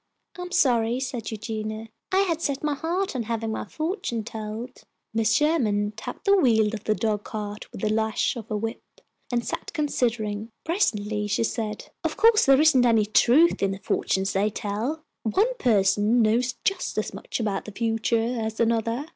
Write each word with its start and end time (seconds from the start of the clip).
"I'm 0.35 0.51
so 0.51 0.57
sorry," 0.69 0.99
said 0.99 1.29
Eugenia; 1.29 1.89
"I 2.11 2.21
had 2.21 2.41
set 2.41 2.63
my 2.63 2.73
heart 2.73 3.15
on 3.15 3.21
having 3.21 3.51
my 3.51 3.65
fortune 3.65 4.23
told." 4.23 4.81
Mrs. 5.15 5.37
Sherman 5.37 5.91
tapped 5.95 6.25
the 6.25 6.35
wheel 6.35 6.73
of 6.73 6.85
the 6.85 6.95
dog 6.95 7.23
cart 7.23 7.71
with 7.71 7.81
the 7.81 7.89
lash 7.93 8.35
of 8.35 8.47
her 8.49 8.57
whip, 8.57 8.81
and 9.31 9.45
sat 9.45 9.71
considering. 9.75 10.49
Presently 10.63 11.27
she 11.27 11.43
said, 11.43 11.91
"Of 12.03 12.17
course 12.17 12.47
there 12.47 12.59
isn't 12.59 12.83
any 12.83 13.05
truth 13.05 13.61
in 13.61 13.69
the 13.69 13.77
fortunes 13.83 14.33
they 14.33 14.49
tell. 14.49 15.03
One 15.21 15.53
person 15.59 16.23
knows 16.23 16.55
just 16.65 16.97
as 16.97 17.13
much 17.13 17.39
about 17.39 17.65
the 17.65 17.71
future 17.71 18.39
as 18.39 18.59
another. 18.59 19.05